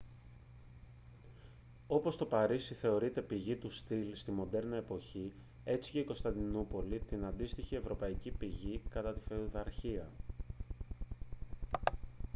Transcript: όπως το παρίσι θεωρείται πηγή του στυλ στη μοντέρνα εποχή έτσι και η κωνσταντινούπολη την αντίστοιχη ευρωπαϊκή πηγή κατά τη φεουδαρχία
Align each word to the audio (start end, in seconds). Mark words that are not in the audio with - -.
όπως 1.87 2.17
το 2.17 2.25
παρίσι 2.25 2.73
θεωρείται 2.73 3.21
πηγή 3.21 3.55
του 3.55 3.69
στυλ 3.69 4.15
στη 4.15 4.31
μοντέρνα 4.31 4.75
εποχή 4.75 5.33
έτσι 5.63 5.91
και 5.91 5.99
η 5.99 6.03
κωνσταντινούπολη 6.03 6.99
την 6.99 7.25
αντίστοιχη 7.25 7.75
ευρωπαϊκή 7.75 8.31
πηγή 8.31 8.81
κατά 8.89 9.13
τη 9.13 9.19
φεουδαρχία 9.27 10.11